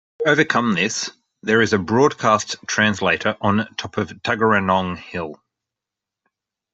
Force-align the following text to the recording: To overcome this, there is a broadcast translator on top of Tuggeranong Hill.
To 0.23 0.31
overcome 0.31 0.73
this, 0.73 1.11
there 1.43 1.61
is 1.61 1.73
a 1.73 1.77
broadcast 1.77 2.55
translator 2.65 3.37
on 3.39 3.71
top 3.75 3.97
of 3.97 4.09
Tuggeranong 4.23 4.97
Hill. 4.97 5.39